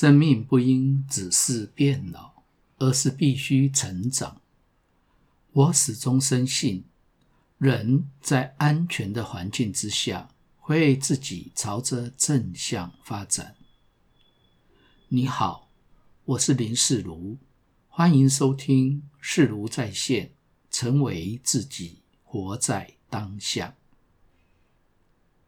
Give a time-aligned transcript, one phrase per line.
[0.00, 2.44] 生命不应只是变老，
[2.78, 4.40] 而是必须成长。
[5.50, 6.84] 我始终深信，
[7.58, 10.28] 人在安全的环境之下，
[10.60, 13.56] 会自己朝着正向发展。
[15.08, 15.68] 你好，
[16.26, 17.36] 我是林世如，
[17.88, 20.30] 欢迎收听世如在线，
[20.70, 23.74] 成为自己，活在当下。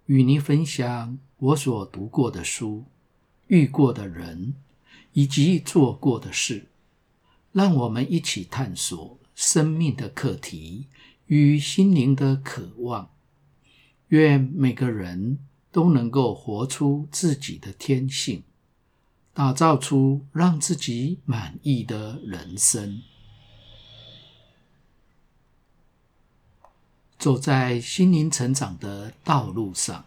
[0.06, 2.86] 与您分享我所读过的书。
[3.50, 4.54] 遇过的人，
[5.12, 6.68] 以及做过的事，
[7.50, 10.86] 让我们一起探索生命的课题
[11.26, 13.10] 与心灵的渴望。
[14.08, 15.40] 愿每个人
[15.72, 18.44] 都能够活出自己的天性，
[19.34, 23.02] 打造出让自己满意的人生。
[27.18, 30.06] 走在心灵成长的道路上，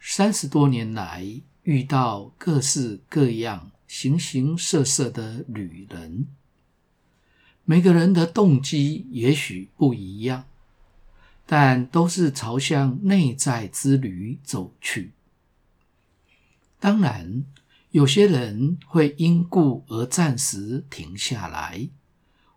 [0.00, 6.26] 三十多年来，遇到各式各样、形形色色的旅人，
[7.64, 10.46] 每个人的动机也许不一样，
[11.46, 15.12] 但都是朝向内在之旅走去。
[16.80, 17.44] 当然，
[17.92, 21.88] 有些人会因故而暂时停下来，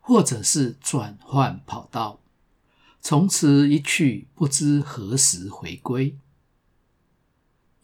[0.02, 2.19] 或者是转换跑道，
[3.02, 6.17] 从此一去不知何时回归。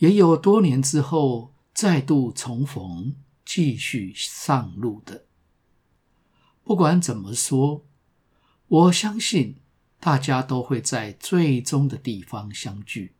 [0.02, 3.14] 也有多年之后再度重逢，
[3.46, 5.26] 继续上路的。
[6.64, 7.86] 不管怎么说，
[8.68, 9.58] 我相信
[10.00, 13.14] 大家都会在最终的地方相聚，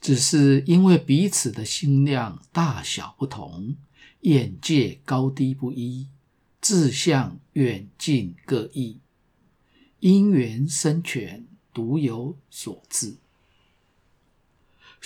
[0.00, 3.76] 只是因为彼此的心量大小不同，
[4.22, 6.08] 眼界高低不一，
[6.60, 8.98] 志向远近各异，
[10.00, 13.18] 因缘深浅，独有所致。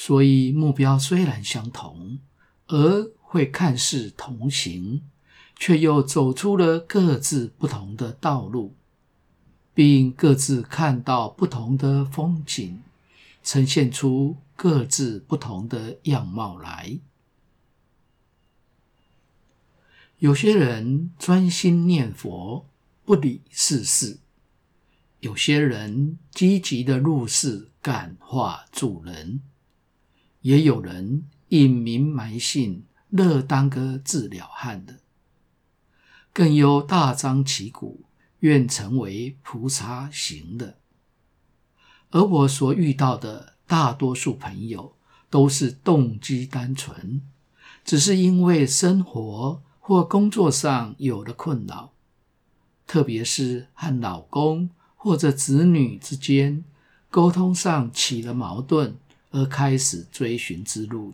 [0.01, 2.21] 所以目标虽然相同，
[2.69, 5.03] 而会看似同行，
[5.57, 8.77] 却又走出了各自不同的道路，
[9.75, 12.81] 并各自看到不同的风景，
[13.43, 17.01] 呈现出各自不同的样貌来。
[20.21, 22.65] 有些人专心念佛，
[23.05, 24.21] 不理世事；
[25.19, 29.41] 有些人积极的入世，感化助人。
[30.49, 34.95] 也有人隐名埋姓，乐当个治了汉的；
[36.33, 38.07] 更有大张旗鼓，
[38.39, 40.79] 愿成为菩萨行的。
[42.09, 44.95] 而我所遇到的大多数朋友，
[45.29, 47.21] 都是动机单纯，
[47.85, 51.93] 只是因为生活或工作上有了困扰，
[52.87, 56.65] 特别是和老公或者子女之间
[57.11, 58.97] 沟通上起了矛盾。
[59.31, 61.13] 而开始追寻之路，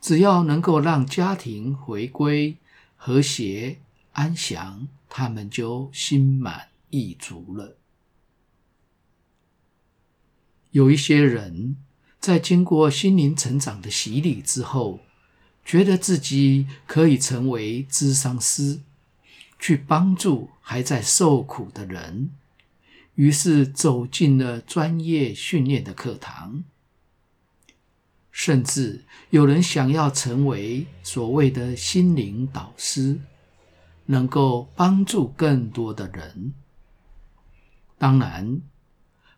[0.00, 2.56] 只要能够让家庭回归
[2.96, 3.78] 和谐
[4.12, 7.76] 安详，他们就心满意足了。
[10.70, 11.76] 有一些人
[12.20, 15.00] 在经过心灵成长的洗礼之后，
[15.64, 18.80] 觉得自己可以成为咨商师，
[19.58, 22.30] 去帮助还在受苦的人。
[23.14, 26.64] 于是走进了专业训练的课堂，
[28.30, 33.20] 甚至有人想要成为所谓的心灵导师，
[34.06, 36.54] 能够帮助更多的人。
[37.98, 38.62] 当然，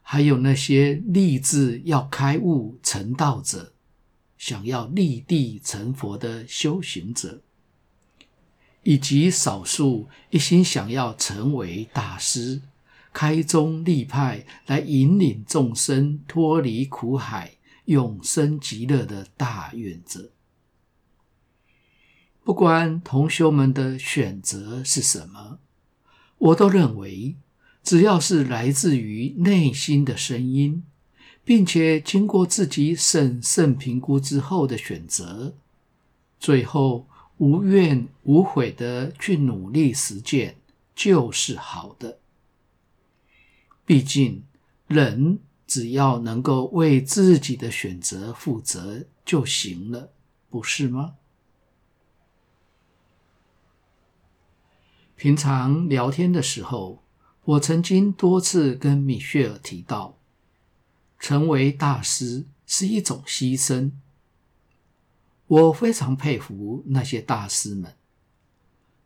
[0.02, 3.72] 还有那些立志要开悟成道者，
[4.38, 7.42] 想要立地成佛的修行者，
[8.84, 12.62] 以及少数一心想要成为大师。
[13.12, 17.52] 开宗立派来引领众生脱离苦海、
[17.84, 20.30] 永生极乐的大愿者。
[22.44, 25.58] 不管同修们的选择是什么，
[26.38, 27.36] 我都认为，
[27.84, 30.82] 只要是来自于内心的声音，
[31.44, 35.54] 并且经过自己审慎评估之后的选择，
[36.40, 37.06] 最后
[37.36, 40.56] 无怨无悔的去努力实践，
[40.96, 42.18] 就是好的。
[43.84, 44.44] 毕竟，
[44.86, 50.12] 人只要能够为自己的选择负责就行了，
[50.48, 51.14] 不是吗？
[55.16, 57.02] 平常聊天的时候，
[57.44, 60.16] 我曾经多次跟米歇尔提到，
[61.18, 63.92] 成为大师是一种牺牲。
[65.46, 67.94] 我非常佩服那些大师们，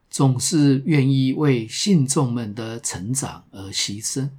[0.09, 4.31] 总是愿意为信众们的成长而牺牲。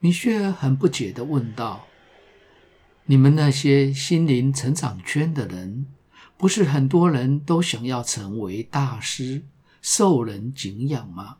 [0.00, 1.86] 米歇尔很不解地问道
[3.04, 5.86] ：“你们那些心灵成长圈的人，
[6.38, 9.42] 不是很多人都想要成为大师，
[9.82, 11.36] 受人敬仰吗？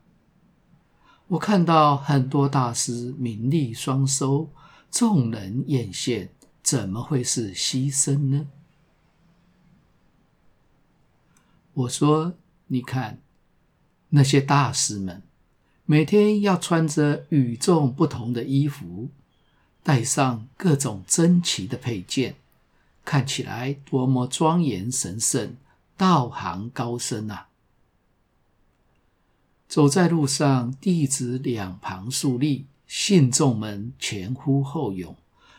[1.29, 4.53] 我看到很多大师名利双收，
[4.91, 6.29] 众人艳羡，
[6.63, 8.49] 怎么会是牺牲呢？
[11.73, 12.35] 我说，
[12.67, 13.23] 你看
[14.11, 15.23] 那些大师们，
[15.91, 19.09] 每天要穿着与众不同的衣服，
[19.83, 22.37] 戴上各种珍奇的配件，
[23.05, 25.57] 看起来多么庄严神圣，
[25.97, 27.49] 道行高深啊！
[29.67, 35.17] 走在路上，弟子两旁肃立，信众们前呼后拥，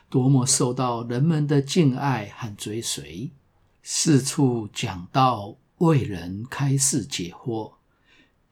[0.09, 3.31] 多么受到人们的敬爱和追随。
[3.83, 7.73] 四处讲道，为人开示解惑，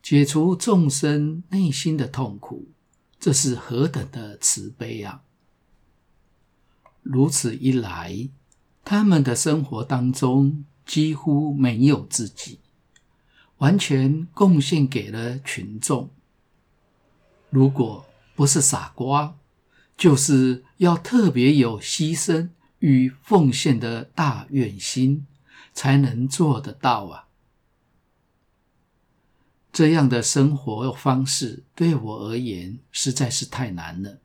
[0.09, 2.69] 解除众生内心的痛苦，
[3.19, 5.21] 这是何等的慈悲啊！
[7.03, 8.27] 如此一来，
[8.83, 12.57] 他们的生活当中几乎没有自己，
[13.57, 16.09] 完全贡献给了群众。
[17.51, 18.03] 如果
[18.35, 19.37] 不是傻瓜，
[19.95, 25.27] 就是要特别有牺牲与奉献的大愿心，
[25.71, 27.28] 才能做得到啊！
[29.71, 34.19] 这样的生活方式对我而言实在是太难了，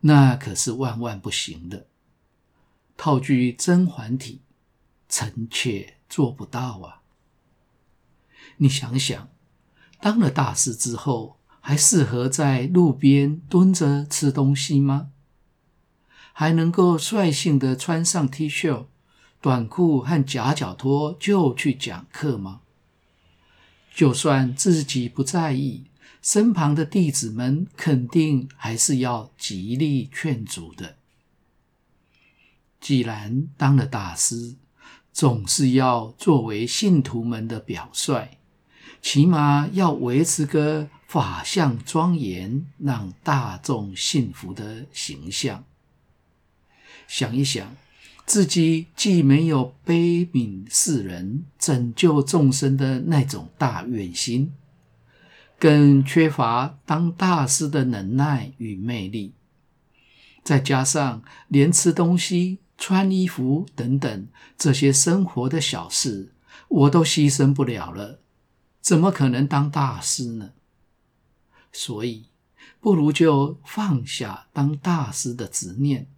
[0.00, 1.86] 那可是万万不行的。
[2.96, 4.40] 套句甄嬛体，
[5.08, 7.02] 臣妾做不到啊！
[8.58, 9.28] 你想想，
[10.00, 15.10] 当了大师之后，还适合在路边蹲着吃东西吗？
[16.32, 18.86] 还能够率性的穿上 T 恤、
[19.40, 22.60] 短裤和夹脚拖就去讲课吗？
[23.94, 25.84] 就算自己不在意，
[26.20, 30.96] 身旁的弟子们肯定还是要极力劝阻的。
[32.80, 34.56] 既然当了大师，
[35.12, 38.30] 总是要作为信徒们的表率，
[39.00, 45.64] 起码要维持个法相庄严、让大众信服的形象。
[47.06, 47.76] 想一想，
[48.26, 54.52] 自己既没有悲悯世人、拯救众生的那种大愿心，
[55.58, 59.34] 更缺乏当大师的能耐与魅力，
[60.42, 64.26] 再加上连吃东西，穿衣服等等
[64.56, 66.32] 这些生活的小事，
[66.68, 68.20] 我都牺牲不了了，
[68.80, 70.52] 怎么可能当大师呢？
[71.72, 72.26] 所以，
[72.80, 76.08] 不如就放下当大师的执念，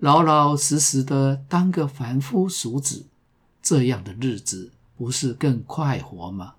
[0.00, 3.04] 老老实实的当个凡夫俗子，
[3.60, 6.54] 这样的日子不是更快活吗？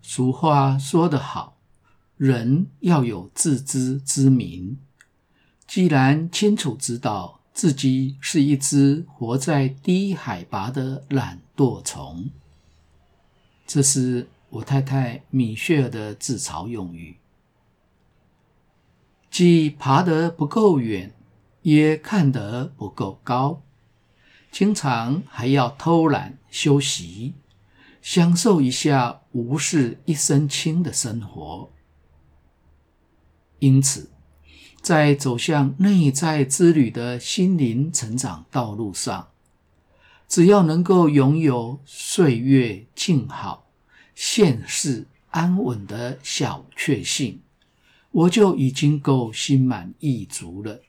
[0.00, 1.58] 俗话说得好，
[2.16, 4.78] 人要有自知之明。
[5.66, 12.30] 既然清楚知道自己是一只活在低海拔的懒惰虫，
[13.66, 17.18] 这是我太太米歇尔的自嘲用语，
[19.34, 21.12] 既爬得不够远，
[21.62, 23.64] 也看得不够高，
[24.52, 27.34] 经常还要偷懒休息，
[28.00, 31.72] 享受一下无事一身轻的生活，
[33.58, 34.12] 因此，
[34.80, 39.30] 在走向内在之旅的心灵成长道路上，
[40.28, 43.66] 只要能够拥有岁月静好、
[44.14, 47.40] 现世安稳的小确幸，
[48.14, 50.80] 我就已经够心满意足了。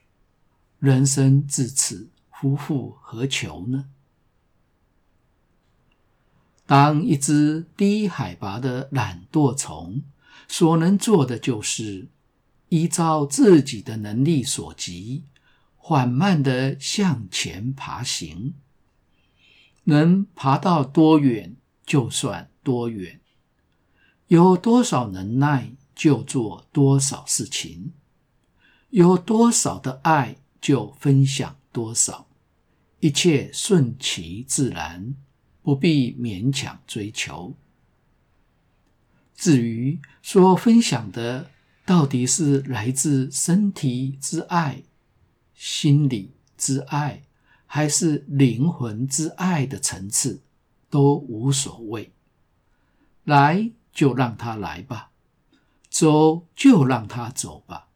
[0.78, 3.86] 人生至此，夫复何求呢？
[6.64, 10.02] 当一只低海拔的懒惰虫，
[10.46, 12.08] 所能做的就是。
[12.68, 15.22] 依照自己的能力所及，
[15.76, 18.54] 缓慢地向前爬行，
[19.84, 21.54] 能爬到多远
[21.86, 23.20] 就算多远，
[24.26, 27.92] 有多少能耐就做多少事情，
[28.90, 32.28] 有多少的爱就分享多少，
[33.00, 35.16] 一切顺其自然，
[35.62, 37.54] 不必勉强追求。
[39.34, 41.50] 至于所分享的，
[41.84, 44.82] 到底是来自身体之爱、
[45.54, 47.22] 心理之爱，
[47.66, 50.40] 还是灵魂之爱的层次，
[50.90, 52.12] 都无所谓。
[53.24, 55.10] 来就让他来吧，
[55.98, 57.88] 走就让他走吧。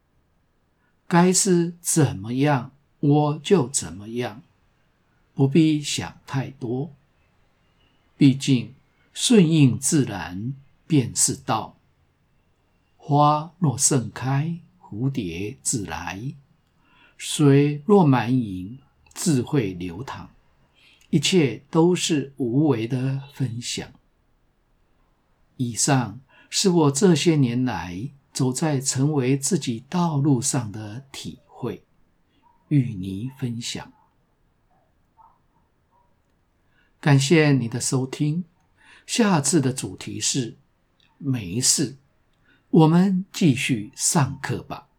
[1.07, 4.41] 该是怎么样，我就怎么样，
[5.35, 6.95] 不必想太多。
[8.17, 8.73] 毕竟
[9.13, 10.55] 顺应自然
[10.87, 11.77] 便是道。
[12.97, 16.33] 花若盛开，蝴蝶自来；
[17.17, 18.79] 水若满盈，
[19.13, 20.31] 自会流淌。
[21.11, 23.91] 一切都是无为的分享。
[25.57, 26.19] 以上
[26.53, 31.85] 是我这些年来走在成为自己道路上的体会，
[32.67, 33.93] 与你分享。
[36.99, 38.43] 感谢你的收听。
[39.07, 40.57] 下次的主题是
[41.17, 41.95] 没事，
[42.69, 44.89] 我们继续上课吧。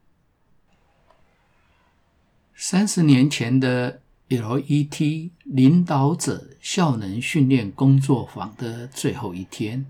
[2.56, 9.86] 三十年前的 LET 领导者效能训练工作坊的最后一天，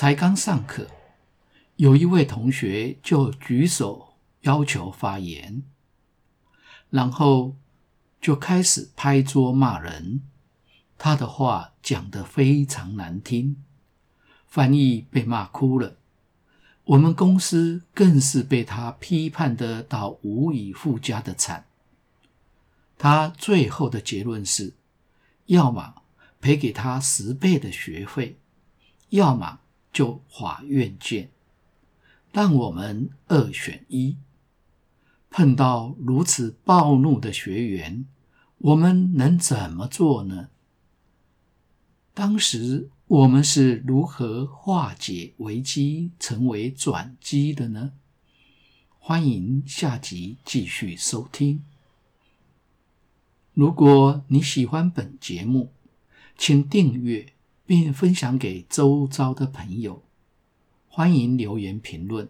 [0.00, 0.86] 才刚上课，
[1.74, 5.64] 有一位同学就举手要求发言，
[6.88, 7.56] 然后
[8.20, 10.20] 就开始拍桌骂人。
[10.96, 13.56] 他的话讲得非常难听，
[14.46, 15.96] 翻译被骂哭了。
[16.84, 21.66] 我们公司更是被他批判得到无以复加的惨。
[22.96, 24.74] 他最后的结论是：
[25.46, 26.02] 要么
[26.40, 28.38] 赔给他十倍的学费，
[29.08, 29.58] 要么
[29.92, 31.30] 就法院见。
[32.32, 34.16] 让我们二选一。
[35.30, 38.06] 碰到如此暴怒的学员，
[38.58, 40.48] 我们能怎么做呢？
[42.14, 42.90] 当时。
[43.08, 47.92] 我们是如何化解危机，成为转机的呢？
[48.98, 51.64] 欢迎下集继续收听。
[53.54, 55.72] 如果你喜欢本节目，
[56.36, 57.32] 请订阅
[57.68, 60.02] 并分享给周遭的朋友。
[60.88, 62.26] 欢迎留言评论，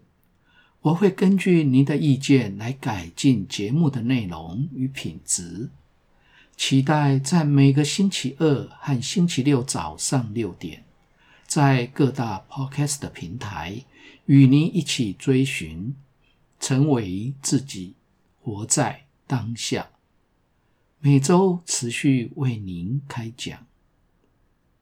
[0.80, 5.70] 我会根据您的意见来改进节目的内容与品质。
[6.56, 10.82] 期待在每个星期二和星期六早上六点，
[11.46, 13.84] 在各大 Podcast 的平台
[14.26, 15.94] 与您一起追寻，
[16.58, 17.94] 成为自己，
[18.42, 19.90] 活在当下。
[20.98, 23.67] 每周持续为您开讲。